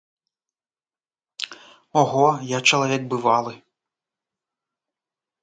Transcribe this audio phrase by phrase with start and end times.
[2.01, 2.25] Ого,
[2.57, 3.53] я чалавек бывалы.